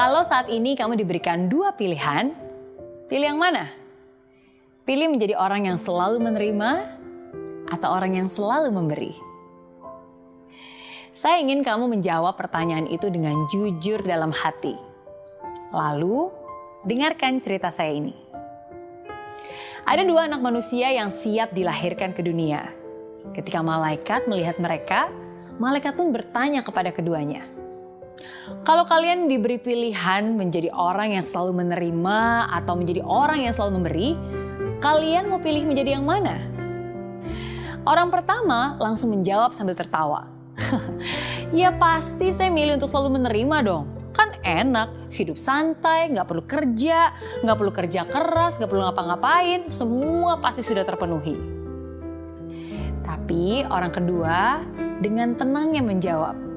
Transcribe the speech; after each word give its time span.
Kalau 0.00 0.24
saat 0.24 0.48
ini 0.48 0.80
kamu 0.80 0.96
diberikan 0.96 1.52
dua 1.52 1.76
pilihan, 1.76 2.32
pilih 3.12 3.36
yang 3.36 3.36
mana? 3.36 3.68
Pilih 4.88 5.12
menjadi 5.12 5.36
orang 5.36 5.68
yang 5.68 5.76
selalu 5.76 6.24
menerima 6.24 6.88
atau 7.68 7.92
orang 7.92 8.16
yang 8.16 8.24
selalu 8.24 8.72
memberi. 8.72 9.12
Saya 11.12 11.44
ingin 11.44 11.60
kamu 11.60 11.84
menjawab 11.92 12.32
pertanyaan 12.32 12.88
itu 12.88 13.12
dengan 13.12 13.44
jujur 13.52 14.00
dalam 14.00 14.32
hati. 14.32 14.72
Lalu, 15.68 16.32
dengarkan 16.88 17.36
cerita 17.44 17.68
saya 17.68 17.92
ini. 17.92 18.16
Ada 19.84 20.08
dua 20.08 20.32
anak 20.32 20.40
manusia 20.40 20.88
yang 20.96 21.12
siap 21.12 21.52
dilahirkan 21.52 22.16
ke 22.16 22.24
dunia. 22.24 22.72
Ketika 23.36 23.60
malaikat 23.60 24.24
melihat 24.32 24.56
mereka, 24.64 25.12
malaikat 25.60 25.92
pun 25.92 26.08
bertanya 26.08 26.64
kepada 26.64 26.88
keduanya, 26.88 27.59
kalau 28.66 28.84
kalian 28.84 29.30
diberi 29.30 29.56
pilihan 29.56 30.36
menjadi 30.36 30.68
orang 30.74 31.16
yang 31.16 31.24
selalu 31.24 31.64
menerima 31.64 32.50
atau 32.60 32.74
menjadi 32.76 33.00
orang 33.06 33.46
yang 33.46 33.54
selalu 33.56 33.80
memberi, 33.80 34.08
kalian 34.84 35.32
mau 35.32 35.40
pilih 35.40 35.64
menjadi 35.64 35.96
yang 35.96 36.04
mana? 36.04 36.38
Orang 37.88 38.12
pertama 38.12 38.76
langsung 38.76 39.16
menjawab 39.16 39.56
sambil 39.56 39.72
tertawa. 39.72 40.28
ya 41.56 41.72
pasti 41.72 42.28
saya 42.28 42.52
milih 42.52 42.76
untuk 42.76 42.92
selalu 42.92 43.16
menerima 43.16 43.56
dong. 43.64 43.84
Kan 44.12 44.36
enak, 44.44 45.08
hidup 45.14 45.40
santai, 45.40 46.12
nggak 46.12 46.28
perlu 46.28 46.44
kerja, 46.44 47.16
nggak 47.40 47.56
perlu 47.56 47.72
kerja 47.72 48.04
keras, 48.04 48.60
nggak 48.60 48.68
perlu 48.68 48.84
ngapa-ngapain, 48.84 49.72
semua 49.72 50.36
pasti 50.42 50.60
sudah 50.60 50.84
terpenuhi. 50.84 51.38
Tapi 53.00 53.64
orang 53.64 53.92
kedua 53.94 54.60
dengan 55.00 55.32
tenangnya 55.38 55.80
menjawab, 55.80 56.49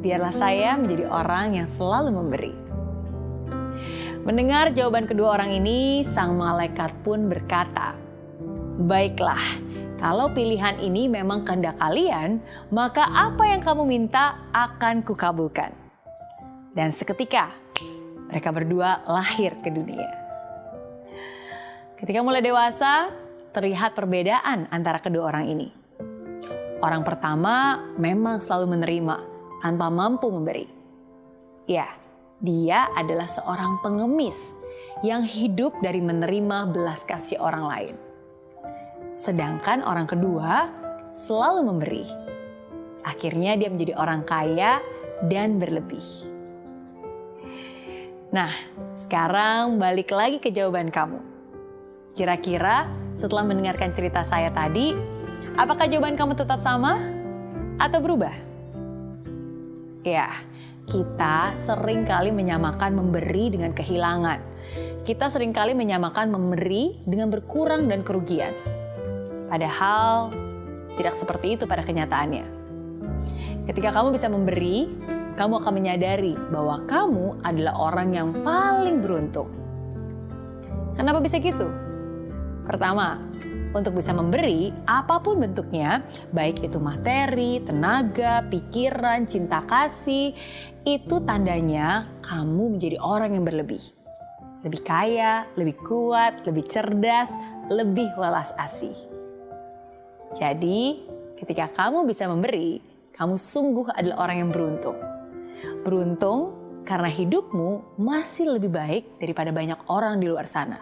biarlah 0.00 0.32
saya 0.32 0.74
menjadi 0.80 1.06
orang 1.12 1.60
yang 1.60 1.68
selalu 1.68 2.10
memberi. 2.12 2.54
Mendengar 4.20 4.72
jawaban 4.76 5.08
kedua 5.08 5.40
orang 5.40 5.56
ini, 5.56 6.04
sang 6.04 6.36
malaikat 6.36 6.92
pun 7.00 7.28
berkata, 7.28 7.96
"Baiklah, 8.84 9.40
kalau 9.96 10.28
pilihan 10.32 10.76
ini 10.80 11.08
memang 11.08 11.44
kehendak 11.44 11.80
kalian, 11.80 12.40
maka 12.68 13.08
apa 13.08 13.48
yang 13.48 13.64
kamu 13.64 13.88
minta 13.88 14.36
akan 14.52 15.00
kukabulkan." 15.04 15.72
Dan 16.76 16.92
seketika 16.92 17.48
mereka 18.28 18.52
berdua 18.52 19.02
lahir 19.08 19.56
ke 19.64 19.72
dunia. 19.72 20.06
Ketika 21.96 22.20
mulai 22.24 22.40
dewasa, 22.40 23.12
terlihat 23.50 23.92
perbedaan 23.98 24.70
antara 24.70 25.02
kedua 25.02 25.32
orang 25.32 25.50
ini. 25.50 25.68
Orang 26.80 27.04
pertama 27.04 27.84
memang 28.00 28.40
selalu 28.40 28.78
menerima, 28.78 29.29
tanpa 29.60 29.92
mampu 29.92 30.32
memberi. 30.32 30.66
Ya, 31.68 31.86
dia 32.40 32.88
adalah 32.96 33.28
seorang 33.28 33.78
pengemis 33.84 34.58
yang 35.04 35.24
hidup 35.24 35.76
dari 35.84 36.00
menerima 36.00 36.72
belas 36.72 37.04
kasih 37.04 37.40
orang 37.40 37.64
lain. 37.68 37.96
Sedangkan 39.12 39.84
orang 39.84 40.08
kedua 40.08 40.72
selalu 41.12 41.60
memberi. 41.68 42.04
Akhirnya 43.04 43.56
dia 43.56 43.68
menjadi 43.72 43.96
orang 43.96 44.24
kaya 44.24 44.80
dan 45.28 45.60
berlebih. 45.60 46.04
Nah, 48.30 48.52
sekarang 48.94 49.82
balik 49.82 50.14
lagi 50.14 50.38
ke 50.38 50.54
jawaban 50.54 50.88
kamu. 50.88 51.18
Kira-kira 52.14 52.86
setelah 53.18 53.42
mendengarkan 53.42 53.90
cerita 53.90 54.22
saya 54.22 54.54
tadi, 54.54 54.94
apakah 55.58 55.90
jawaban 55.90 56.14
kamu 56.14 56.38
tetap 56.38 56.62
sama 56.62 57.00
atau 57.80 57.98
berubah? 57.98 58.49
Ya, 60.00 60.32
kita 60.88 61.52
sering 61.52 62.08
kali 62.08 62.32
menyamakan 62.32 62.96
memberi 62.96 63.52
dengan 63.52 63.76
kehilangan. 63.76 64.40
Kita 65.04 65.28
sering 65.28 65.52
kali 65.52 65.76
menyamakan 65.76 66.32
memberi 66.32 66.96
dengan 67.04 67.28
berkurang 67.28 67.84
dan 67.84 68.00
kerugian. 68.00 68.56
Padahal 69.52 70.32
tidak 70.96 71.12
seperti 71.12 71.60
itu 71.60 71.68
pada 71.68 71.84
kenyataannya. 71.84 72.48
Ketika 73.68 73.92
kamu 73.92 74.16
bisa 74.16 74.32
memberi, 74.32 74.88
kamu 75.36 75.60
akan 75.60 75.72
menyadari 75.76 76.32
bahwa 76.48 76.80
kamu 76.88 77.36
adalah 77.44 77.76
orang 77.76 78.08
yang 78.16 78.32
paling 78.40 79.04
beruntung. 79.04 79.52
Kenapa 80.96 81.20
bisa 81.20 81.36
gitu? 81.44 81.68
Pertama, 82.64 83.20
untuk 83.70 83.94
bisa 83.98 84.10
memberi 84.10 84.74
apa 84.86 85.22
pun 85.22 85.38
bentuknya, 85.38 86.02
baik 86.34 86.66
itu 86.66 86.82
materi, 86.82 87.62
tenaga, 87.62 88.42
pikiran, 88.50 89.26
cinta 89.30 89.62
kasih, 89.62 90.34
itu 90.82 91.16
tandanya 91.22 92.10
kamu 92.24 92.78
menjadi 92.78 92.98
orang 92.98 93.38
yang 93.38 93.44
berlebih. 93.46 93.82
Lebih 94.66 94.80
kaya, 94.84 95.48
lebih 95.56 95.78
kuat, 95.86 96.44
lebih 96.44 96.66
cerdas, 96.66 97.30
lebih 97.70 98.10
welas 98.18 98.52
asih. 98.60 98.92
Jadi, 100.36 101.06
ketika 101.38 101.70
kamu 101.70 102.04
bisa 102.04 102.28
memberi, 102.28 102.82
kamu 103.14 103.34
sungguh 103.38 103.90
adalah 103.94 104.28
orang 104.28 104.36
yang 104.46 104.50
beruntung. 104.52 104.98
Beruntung 105.82 106.60
karena 106.84 107.08
hidupmu 107.08 108.00
masih 108.00 108.56
lebih 108.56 108.72
baik 108.72 109.04
daripada 109.20 109.52
banyak 109.52 109.78
orang 109.92 110.18
di 110.18 110.26
luar 110.26 110.48
sana. 110.48 110.80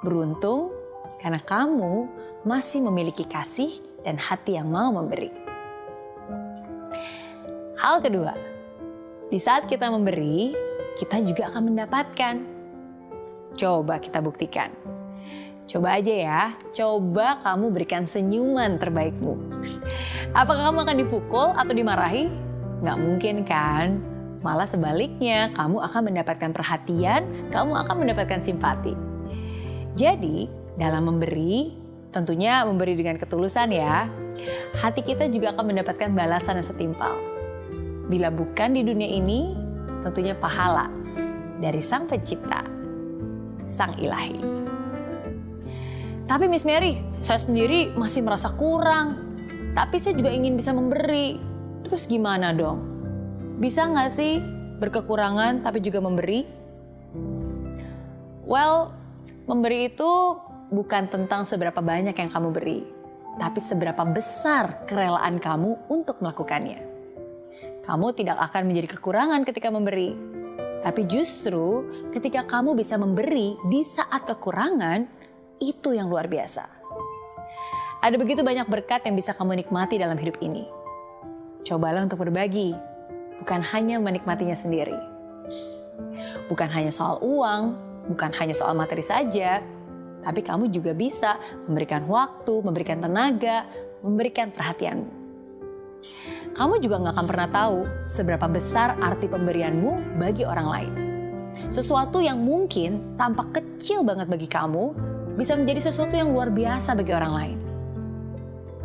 Beruntung 0.00 0.77
karena 1.18 1.42
kamu 1.42 2.06
masih 2.46 2.82
memiliki 2.86 3.26
kasih 3.26 3.70
dan 4.06 4.16
hati 4.16 4.56
yang 4.56 4.70
mau 4.70 4.94
memberi. 4.94 5.30
Hal 7.78 8.02
kedua, 8.02 8.34
di 9.30 9.38
saat 9.38 9.70
kita 9.70 9.86
memberi, 9.92 10.50
kita 10.98 11.22
juga 11.22 11.52
akan 11.52 11.62
mendapatkan. 11.70 12.34
Coba 13.54 14.02
kita 14.02 14.18
buktikan. 14.18 14.74
Coba 15.68 16.00
aja 16.00 16.14
ya, 16.14 16.42
coba 16.72 17.44
kamu 17.44 17.70
berikan 17.76 18.08
senyuman 18.08 18.80
terbaikmu. 18.80 19.36
Apakah 20.32 20.72
kamu 20.72 20.78
akan 20.80 20.96
dipukul 20.96 21.48
atau 21.52 21.74
dimarahi? 21.76 22.32
Nggak 22.80 22.98
mungkin 22.98 23.36
kan? 23.44 24.00
Malah 24.40 24.64
sebaliknya, 24.64 25.52
kamu 25.52 25.82
akan 25.82 26.02
mendapatkan 26.08 26.50
perhatian, 26.56 27.50
kamu 27.52 27.84
akan 27.84 27.94
mendapatkan 28.00 28.40
simpati. 28.40 28.96
Jadi, 29.98 30.48
dalam 30.78 31.10
memberi, 31.10 31.74
tentunya 32.14 32.62
memberi 32.62 32.94
dengan 32.94 33.18
ketulusan 33.18 33.74
ya, 33.74 34.06
hati 34.78 35.02
kita 35.02 35.26
juga 35.26 35.52
akan 35.52 35.74
mendapatkan 35.74 36.14
balasan 36.14 36.62
yang 36.62 36.68
setimpal. 36.70 37.18
Bila 38.08 38.30
bukan 38.30 38.72
di 38.78 38.86
dunia 38.86 39.10
ini, 39.10 39.52
tentunya 40.06 40.32
pahala 40.38 40.88
dari 41.58 41.82
Sang 41.82 42.06
Pencipta, 42.06 42.62
Sang 43.66 43.98
Ilahi. 43.98 44.40
Tapi 46.28 46.44
Miss 46.46 46.64
Mary, 46.64 47.00
saya 47.18 47.40
sendiri 47.40 47.92
masih 47.96 48.22
merasa 48.22 48.52
kurang. 48.54 49.26
Tapi 49.72 49.96
saya 49.96 50.14
juga 50.16 50.28
ingin 50.28 50.60
bisa 50.60 50.76
memberi. 50.76 51.40
Terus 51.88 52.04
gimana 52.04 52.52
dong? 52.52 52.84
Bisa 53.58 53.88
nggak 53.88 54.10
sih 54.12 54.38
berkekurangan 54.78 55.64
tapi 55.64 55.80
juga 55.80 56.04
memberi? 56.04 56.44
Well, 58.44 58.92
memberi 59.48 59.88
itu 59.88 60.36
bukan 60.68 61.08
tentang 61.08 61.44
seberapa 61.48 61.80
banyak 61.80 62.16
yang 62.16 62.30
kamu 62.30 62.48
beri, 62.52 62.80
tapi 63.40 63.60
seberapa 63.62 64.04
besar 64.04 64.84
kerelaan 64.84 65.40
kamu 65.40 65.88
untuk 65.88 66.20
melakukannya. 66.20 66.84
Kamu 67.84 68.12
tidak 68.12 68.36
akan 68.36 68.68
menjadi 68.68 69.00
kekurangan 69.00 69.48
ketika 69.48 69.72
memberi, 69.72 70.12
tapi 70.84 71.08
justru 71.08 71.88
ketika 72.12 72.44
kamu 72.44 72.76
bisa 72.76 73.00
memberi 73.00 73.56
di 73.66 73.80
saat 73.82 74.28
kekurangan, 74.28 75.08
itu 75.58 75.96
yang 75.96 76.06
luar 76.06 76.28
biasa. 76.30 76.68
Ada 77.98 78.14
begitu 78.14 78.46
banyak 78.46 78.70
berkat 78.70 79.02
yang 79.10 79.18
bisa 79.18 79.34
kamu 79.34 79.64
nikmati 79.64 79.98
dalam 79.98 80.14
hidup 80.14 80.38
ini. 80.38 80.68
Cobalah 81.66 82.06
untuk 82.06 82.22
berbagi, 82.22 82.76
bukan 83.42 83.60
hanya 83.74 83.98
menikmatinya 83.98 84.54
sendiri. 84.54 84.94
Bukan 86.46 86.70
hanya 86.70 86.94
soal 86.94 87.18
uang, 87.18 87.74
bukan 88.06 88.30
hanya 88.38 88.54
soal 88.54 88.78
materi 88.78 89.02
saja, 89.02 89.58
tapi 90.28 90.44
kamu 90.44 90.68
juga 90.68 90.92
bisa 90.92 91.40
memberikan 91.64 92.04
waktu, 92.04 92.60
memberikan 92.60 93.00
tenaga, 93.00 93.64
memberikan 94.04 94.52
perhatianmu. 94.52 95.08
Kamu 96.52 96.84
juga 96.84 97.00
nggak 97.00 97.14
akan 97.16 97.26
pernah 97.32 97.48
tahu 97.48 97.78
seberapa 98.04 98.44
besar 98.44 99.00
arti 99.00 99.24
pemberianmu 99.24 100.20
bagi 100.20 100.44
orang 100.44 100.68
lain. 100.68 100.92
Sesuatu 101.72 102.20
yang 102.20 102.44
mungkin 102.44 103.16
tampak 103.16 103.56
kecil 103.56 104.04
banget 104.04 104.28
bagi 104.28 104.44
kamu 104.44 104.92
bisa 105.40 105.56
menjadi 105.56 105.88
sesuatu 105.88 106.12
yang 106.12 106.28
luar 106.28 106.52
biasa 106.52 106.92
bagi 106.92 107.12
orang 107.16 107.32
lain. 107.32 107.58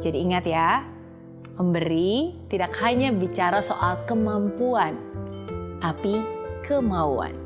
Jadi 0.00 0.16
ingat 0.24 0.44
ya, 0.48 0.88
memberi 1.60 2.32
tidak 2.48 2.72
hanya 2.80 3.12
bicara 3.12 3.60
soal 3.60 4.00
kemampuan, 4.08 4.96
tapi 5.84 6.24
kemauan. 6.64 7.36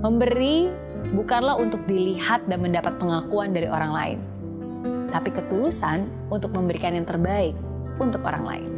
Memberi 0.00 0.68
bukanlah 1.12 1.56
untuk 1.58 1.82
dilihat 1.88 2.46
dan 2.46 2.60
mendapat 2.62 2.96
pengakuan 3.00 3.50
dari 3.50 3.66
orang 3.66 3.92
lain, 3.92 4.18
tapi 5.10 5.32
ketulusan 5.34 6.06
untuk 6.28 6.54
memberikan 6.54 6.94
yang 6.94 7.08
terbaik 7.08 7.56
untuk 7.98 8.22
orang 8.24 8.44
lain. 8.44 8.70